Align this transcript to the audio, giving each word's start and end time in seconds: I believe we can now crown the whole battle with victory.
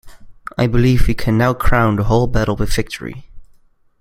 I 0.57 0.65
believe 0.65 1.07
we 1.07 1.13
can 1.13 1.37
now 1.37 1.53
crown 1.53 1.95
the 1.97 2.05
whole 2.05 2.25
battle 2.25 2.55
with 2.55 2.73
victory. 2.73 3.29